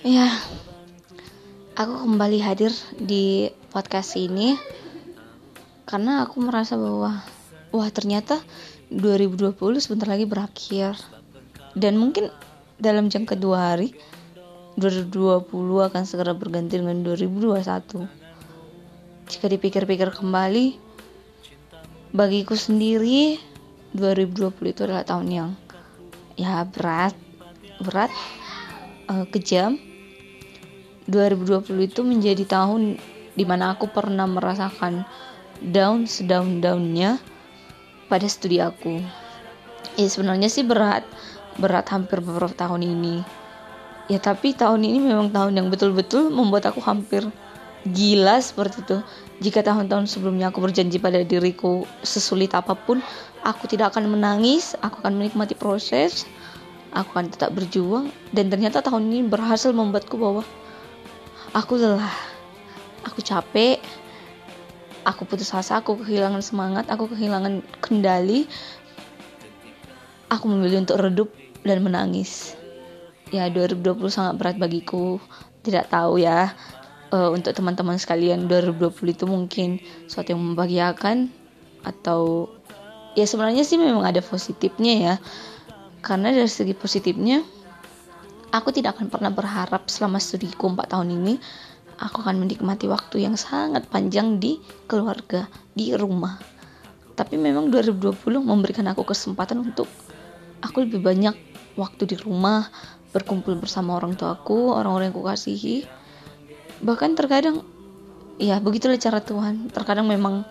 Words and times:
Ya, 0.00 0.32
aku 1.76 2.08
kembali 2.08 2.40
hadir 2.40 2.72
di 2.96 3.52
podcast 3.68 4.16
ini 4.16 4.56
karena 5.84 6.24
aku 6.24 6.40
merasa 6.40 6.80
bahwa 6.80 7.20
wah 7.68 7.90
ternyata 7.92 8.40
2020 8.88 9.52
sebentar 9.76 10.08
lagi 10.08 10.24
berakhir. 10.24 10.96
Dan 11.76 12.00
mungkin 12.00 12.32
dalam 12.80 13.12
jangka 13.12 13.36
dua 13.36 13.76
hari 13.76 13.92
2020 14.80 15.44
akan 15.84 16.02
segera 16.08 16.32
berganti 16.32 16.80
dengan 16.80 17.04
2021 17.04 18.22
jika 19.28 19.46
dipikir-pikir 19.48 20.12
kembali 20.12 20.76
bagiku 22.12 22.56
sendiri 22.56 23.40
2020 23.96 24.72
itu 24.72 24.80
adalah 24.84 25.04
tahun 25.04 25.28
yang 25.28 25.50
ya 26.36 26.64
berat. 26.64 27.12
Berat 27.80 28.12
uh, 29.12 29.26
kejam 29.28 29.76
2020 31.04 31.68
itu 31.92 32.00
menjadi 32.00 32.44
tahun 32.48 32.96
di 33.36 33.44
mana 33.44 33.76
aku 33.76 33.92
pernah 33.92 34.24
merasakan 34.24 35.04
down 35.60 36.08
sedown-downnya 36.08 37.20
pada 38.08 38.26
studi 38.28 38.60
aku. 38.60 39.04
Ya 40.00 40.08
sebenarnya 40.08 40.48
sih 40.48 40.64
berat 40.64 41.04
berat 41.60 41.84
hampir 41.92 42.24
beberapa 42.24 42.52
tahun 42.56 42.80
ini. 42.86 43.20
Ya 44.08 44.18
tapi 44.18 44.56
tahun 44.56 44.84
ini 44.84 44.98
memang 45.00 45.28
tahun 45.32 45.52
yang 45.60 45.68
betul-betul 45.68 46.32
membuat 46.32 46.68
aku 46.72 46.80
hampir 46.80 47.24
gila 47.84 48.40
seperti 48.40 48.84
itu. 48.84 48.98
Jika 49.42 49.64
tahun-tahun 49.66 50.06
sebelumnya 50.06 50.54
aku 50.54 50.62
berjanji 50.62 51.02
pada 51.02 51.20
diriku 51.26 51.82
sesulit 52.06 52.54
apa 52.54 52.78
pun 52.78 53.02
aku 53.42 53.66
tidak 53.66 53.94
akan 53.94 54.06
menangis 54.06 54.78
aku 54.78 55.02
akan 55.02 55.18
menikmati 55.18 55.58
proses 55.58 56.24
aku 56.92 57.08
akan 57.16 57.32
tetap 57.32 57.50
berjuang 57.56 58.12
dan 58.36 58.52
ternyata 58.52 58.84
tahun 58.84 59.08
ini 59.08 59.20
berhasil 59.28 59.72
membuatku 59.72 60.16
bahwa 60.20 60.44
aku 61.56 61.80
lelah. 61.80 62.12
Aku 63.02 63.18
capek. 63.24 63.82
Aku 65.02 65.26
putus 65.26 65.50
asa 65.50 65.82
aku 65.82 65.98
kehilangan 65.98 66.38
semangat 66.46 66.86
aku 66.86 67.10
kehilangan 67.10 67.64
kendali. 67.82 68.46
Aku 70.30 70.46
memilih 70.46 70.86
untuk 70.86 71.02
redup 71.02 71.28
dan 71.66 71.82
menangis. 71.82 72.54
Ya 73.34 73.50
2020 73.50 73.98
sangat 74.12 74.34
berat 74.38 74.56
bagiku. 74.62 75.18
Tidak 75.66 75.90
tahu 75.90 76.22
ya 76.22 76.54
uh, 77.12 77.28
untuk 77.30 77.52
teman-teman 77.52 78.00
sekalian 78.00 78.48
2020 78.48 79.14
itu 79.14 79.24
mungkin 79.28 79.68
suatu 80.08 80.32
yang 80.32 80.42
membahagiakan 80.42 81.28
atau 81.82 82.46
ya 83.12 83.28
sebenarnya 83.28 83.62
sih 83.62 83.76
memang 83.76 84.08
ada 84.08 84.24
positifnya 84.24 84.94
ya 84.96 85.14
karena 86.02 86.34
dari 86.34 86.50
segi 86.50 86.74
positifnya 86.74 87.40
aku 88.50 88.74
tidak 88.74 88.98
akan 88.98 89.08
pernah 89.08 89.30
berharap 89.30 89.86
selama 89.86 90.18
studiku 90.18 90.66
4 90.68 90.92
tahun 90.92 91.08
ini 91.14 91.34
aku 92.02 92.26
akan 92.26 92.42
menikmati 92.42 92.90
waktu 92.90 93.22
yang 93.22 93.38
sangat 93.38 93.86
panjang 93.86 94.42
di 94.42 94.58
keluarga 94.90 95.46
di 95.72 95.94
rumah. 95.94 96.36
Tapi 97.14 97.38
memang 97.38 97.70
2020 97.70 98.18
memberikan 98.42 98.84
aku 98.90 99.06
kesempatan 99.06 99.62
untuk 99.62 99.86
aku 100.58 100.82
lebih 100.82 100.98
banyak 100.98 101.38
waktu 101.78 102.02
di 102.10 102.16
rumah 102.18 102.66
berkumpul 103.14 103.54
bersama 103.60 103.94
orang 103.94 104.18
tuaku 104.18 104.74
orang-orang 104.74 105.12
yang 105.12 105.16
kukasihi. 105.16 105.86
Bahkan 106.82 107.14
terkadang 107.14 107.62
ya 108.42 108.58
begitulah 108.58 108.98
cara 108.98 109.22
Tuhan. 109.22 109.70
Terkadang 109.70 110.10
memang 110.10 110.42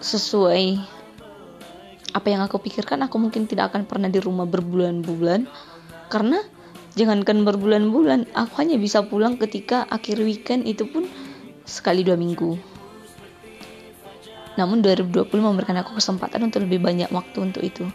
sesuai 0.00 0.78
apa 2.12 2.32
yang 2.32 2.40
aku 2.40 2.56
pikirkan 2.62 3.04
aku 3.04 3.20
mungkin 3.20 3.44
tidak 3.44 3.74
akan 3.74 3.84
pernah 3.84 4.08
di 4.08 4.20
rumah 4.22 4.48
berbulan-bulan. 4.48 5.44
Karena 6.08 6.40
jangankan 6.96 7.44
berbulan-bulan 7.44 8.32
aku 8.32 8.64
hanya 8.64 8.80
bisa 8.80 9.04
pulang 9.04 9.36
ketika 9.36 9.84
akhir 9.92 10.18
weekend 10.24 10.64
itu 10.64 10.88
pun 10.88 11.04
sekali 11.68 12.00
dua 12.00 12.16
minggu. 12.16 12.56
Namun 14.56 14.82
2020 14.82 15.30
memberikan 15.38 15.78
aku 15.78 15.94
kesempatan 16.00 16.50
untuk 16.50 16.66
lebih 16.66 16.82
banyak 16.82 17.12
waktu 17.14 17.38
untuk 17.38 17.62
itu. 17.62 17.86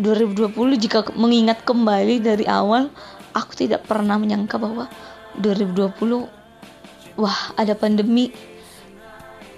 2020 0.00 0.56
jika 0.80 1.04
mengingat 1.12 1.60
kembali 1.68 2.24
dari 2.24 2.48
awal 2.48 2.88
aku 3.36 3.52
tidak 3.52 3.84
pernah 3.84 4.16
menyangka 4.16 4.56
bahwa 4.56 4.88
2020 5.36 7.20
wah 7.20 7.40
ada 7.58 7.76
pandemi. 7.76 8.32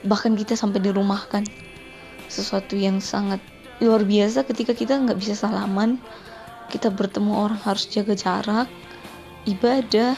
Bahkan 0.03 0.35
kita 0.35 0.59
sampai 0.59 0.83
dirumahkan 0.83 1.47
sesuatu 2.33 2.73
yang 2.81 3.05
sangat 3.05 3.45
luar 3.85 4.09
biasa 4.09 4.49
ketika 4.49 4.73
kita 4.73 4.97
nggak 4.97 5.21
bisa 5.21 5.37
salaman 5.37 6.01
kita 6.73 6.89
bertemu 6.89 7.37
orang 7.37 7.61
harus 7.61 7.85
jaga 7.93 8.17
jarak 8.17 8.69
ibadah 9.45 10.17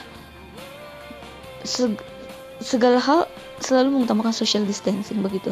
seg 1.66 1.98
segala 2.62 3.02
hal 3.02 3.26
selalu 3.58 3.98
mengutamakan 3.98 4.30
social 4.30 4.62
distancing 4.62 5.18
begitu. 5.24 5.50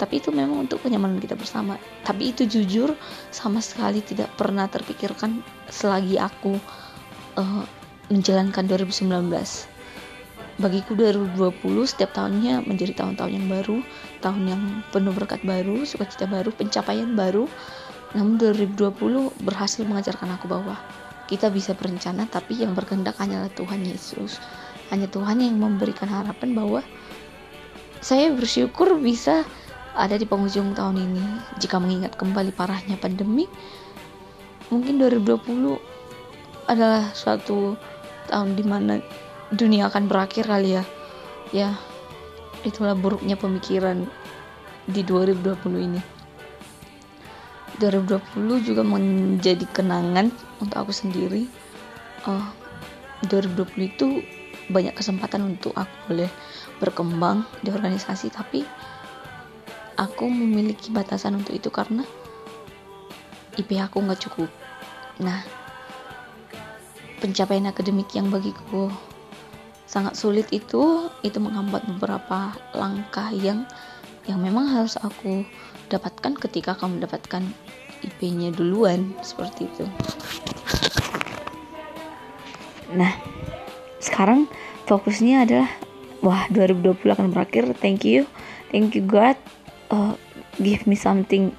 Tapi 0.00 0.18
itu 0.18 0.32
memang 0.32 0.64
untuk 0.64 0.80
kenyamanan 0.80 1.20
kita 1.20 1.36
bersama. 1.36 1.76
Tapi 2.02 2.32
itu 2.32 2.48
jujur 2.48 2.96
sama 3.30 3.60
sekali 3.60 4.00
tidak 4.00 4.32
pernah 4.34 4.66
terpikirkan 4.66 5.44
selagi 5.68 6.16
aku 6.16 6.56
uh, 7.36 7.64
menjalankan 8.08 8.66
2019 8.66 9.30
bagiku 10.60 10.92
2020 10.92 11.56
setiap 11.88 12.12
tahunnya 12.12 12.68
menjadi 12.68 12.92
tahun-tahun 13.00 13.32
yang 13.32 13.46
baru 13.48 13.80
tahun 14.20 14.42
yang 14.44 14.62
penuh 14.92 15.16
berkat 15.16 15.40
baru 15.42 15.82
sukacita 15.88 16.28
baru 16.28 16.52
pencapaian 16.52 17.08
baru. 17.16 17.48
Namun 18.12 18.36
2020 18.36 19.42
berhasil 19.42 19.82
mengajarkan 19.86 20.36
aku 20.36 20.46
bahwa 20.46 20.76
kita 21.30 21.48
bisa 21.48 21.72
berencana 21.72 22.28
tapi 22.28 22.60
yang 22.60 22.76
berkehendak 22.76 23.16
hanyalah 23.16 23.48
Tuhan 23.56 23.80
Yesus. 23.86 24.38
Hanya 24.92 25.06
Tuhan 25.08 25.40
yang 25.40 25.56
memberikan 25.56 26.10
harapan 26.10 26.52
bahwa 26.52 26.80
saya 28.02 28.34
bersyukur 28.34 28.98
bisa 28.98 29.46
ada 29.94 30.18
di 30.18 30.26
penghujung 30.26 30.74
tahun 30.74 30.98
ini. 30.98 31.24
Jika 31.62 31.78
mengingat 31.78 32.18
kembali 32.18 32.50
parahnya 32.52 32.98
pandemi 32.98 33.46
mungkin 34.70 35.02
2020 35.02 35.78
adalah 36.70 37.10
suatu 37.14 37.74
tahun 38.30 38.54
di 38.54 38.64
mana 38.66 38.94
dunia 39.50 39.90
akan 39.90 40.06
berakhir 40.06 40.46
kali 40.46 40.78
ya. 40.78 40.84
Ya 41.50 41.70
itulah 42.62 42.94
buruknya 42.94 43.34
pemikiran 43.34 44.06
di 44.86 45.02
2020 45.02 45.86
ini. 45.90 46.00
2020 47.80 48.60
juga 48.60 48.82
menjadi 48.84 49.64
kenangan 49.72 50.28
untuk 50.60 50.76
aku 50.76 50.92
sendiri. 50.92 51.48
Uh, 52.28 52.44
2020 53.28 53.90
itu 53.96 54.06
banyak 54.68 54.92
kesempatan 54.92 55.56
untuk 55.56 55.72
aku 55.74 55.92
boleh 56.08 56.30
berkembang 56.78 57.44
di 57.60 57.68
organisasi 57.68 58.32
tapi 58.32 58.64
aku 60.00 60.24
memiliki 60.28 60.88
batasan 60.88 61.36
untuk 61.36 61.52
itu 61.56 61.68
karena 61.68 62.04
IP 63.56 63.76
aku 63.80 64.00
nggak 64.04 64.20
cukup. 64.28 64.48
Nah 65.20 65.44
pencapaian 67.20 67.68
akademik 67.68 68.08
yang 68.16 68.32
bagiku 68.32 68.88
sangat 69.90 70.14
sulit 70.14 70.46
itu 70.54 71.10
itu 71.26 71.38
menghambat 71.42 71.82
beberapa 71.82 72.54
langkah 72.78 73.26
yang 73.34 73.66
yang 74.30 74.38
memang 74.38 74.70
harus 74.70 74.94
aku 75.02 75.42
dapatkan 75.90 76.38
ketika 76.38 76.78
kamu 76.78 77.02
mendapatkan 77.02 77.42
IP-nya 78.06 78.54
duluan 78.54 79.10
seperti 79.26 79.66
itu. 79.66 79.90
Nah, 82.94 83.18
sekarang 83.98 84.46
fokusnya 84.86 85.42
adalah 85.42 85.70
wah 86.22 86.46
2020 86.54 87.10
akan 87.10 87.34
berakhir. 87.34 87.74
Thank 87.74 88.06
you. 88.06 88.30
Thank 88.70 88.94
you 88.94 89.02
God. 89.02 89.34
Uh, 89.90 90.14
give 90.62 90.86
me 90.86 90.94
something 90.94 91.50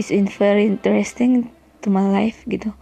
is 0.00 0.08
very 0.40 0.64
interesting 0.64 1.52
to 1.84 1.92
my 1.92 2.08
life 2.08 2.40
gitu 2.48 2.72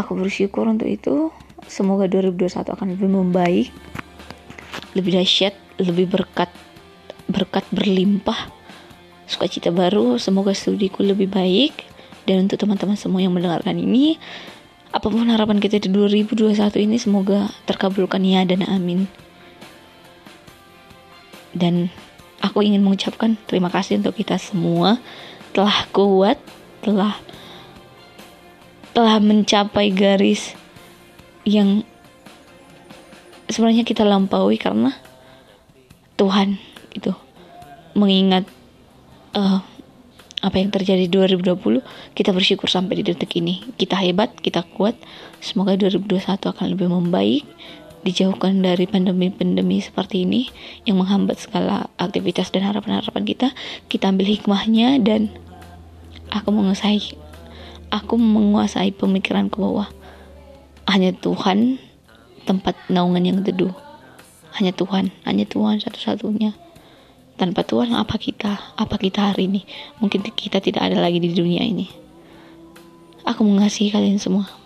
aku 0.00 0.16
bersyukur 0.16 0.66
untuk 0.66 0.88
itu 0.88 1.28
semoga 1.70 2.10
2021 2.10 2.66
akan 2.66 2.86
lebih 2.98 3.06
membaik 3.06 3.68
lebih 4.98 5.14
dahsyat 5.22 5.54
lebih 5.78 6.10
berkat 6.10 6.50
berkat 7.30 7.62
berlimpah 7.70 8.50
sukacita 9.30 9.70
baru. 9.70 10.18
Semoga 10.18 10.50
studiku 10.50 11.06
lebih 11.06 11.30
baik. 11.30 11.86
Dan 12.26 12.50
untuk 12.50 12.60
teman-teman 12.60 12.98
semua 12.98 13.22
yang 13.22 13.32
mendengarkan 13.32 13.78
ini 13.78 14.18
apa 14.90 15.06
pun 15.06 15.30
harapan 15.30 15.62
kita 15.62 15.78
di 15.78 15.88
2021 15.88 16.58
ini 16.82 16.98
semoga 16.98 17.48
terkabulkan 17.64 18.20
ya 18.26 18.42
dan 18.42 18.66
amin. 18.66 19.06
Dan 21.54 21.88
aku 22.42 22.66
ingin 22.66 22.82
mengucapkan 22.82 23.38
terima 23.46 23.70
kasih 23.70 24.02
untuk 24.02 24.18
kita 24.18 24.36
semua 24.36 24.98
telah 25.54 25.86
kuat 25.90 26.38
telah 26.82 27.18
telah 28.94 29.18
mencapai 29.22 29.90
garis 29.94 30.54
yang 31.44 31.82
sebenarnya 33.50 33.82
kita 33.82 34.06
lampaui 34.06 34.60
karena 34.60 34.94
Tuhan 36.14 36.60
itu 36.94 37.10
mengingat 37.96 38.46
uh, 39.34 39.64
apa 40.40 40.56
yang 40.56 40.72
terjadi 40.72 41.04
2020 41.08 41.84
kita 42.16 42.32
bersyukur 42.32 42.68
sampai 42.68 43.00
di 43.00 43.04
detik 43.12 43.36
ini. 43.36 43.60
Kita 43.76 43.96
hebat 44.00 44.32
kita 44.40 44.64
kuat. 44.64 44.96
Semoga 45.44 45.76
2021 45.76 46.40
akan 46.40 46.66
lebih 46.72 46.88
membaik 46.88 47.44
dijauhkan 48.00 48.64
dari 48.64 48.88
pandemi-pandemi 48.88 49.84
seperti 49.84 50.24
ini 50.24 50.48
yang 50.88 50.96
menghambat 50.96 51.44
segala 51.44 51.92
aktivitas 52.00 52.48
dan 52.48 52.64
harapan-harapan 52.64 53.24
kita. 53.28 53.48
Kita 53.92 54.08
ambil 54.08 54.32
hikmahnya 54.32 54.96
dan 55.04 55.28
aku 56.32 56.48
menguasai 56.48 57.12
aku 57.92 58.14
menguasai 58.16 58.96
pemikiranku 58.96 59.60
bahwa 59.60 59.92
hanya 60.90 61.14
Tuhan 61.14 61.78
tempat 62.44 62.74
naungan 62.90 63.22
yang 63.22 63.38
teduh. 63.46 63.72
Hanya 64.58 64.74
Tuhan 64.74 65.14
hanya 65.22 65.46
Tuhan 65.46 65.78
satu-satunya. 65.78 66.52
Tanpa 67.38 67.64
Tuhan 67.64 67.96
apa 67.96 68.20
kita? 68.20 68.76
Apa 68.76 69.00
kita 69.00 69.32
hari 69.32 69.48
ini? 69.48 69.64
Mungkin 70.02 70.26
kita 70.34 70.60
tidak 70.60 70.92
ada 70.92 71.00
lagi 71.00 71.22
di 71.22 71.32
dunia 71.32 71.64
ini. 71.64 71.88
Aku 73.24 73.46
mengasihi 73.46 73.94
kalian 73.94 74.20
semua 74.20 74.60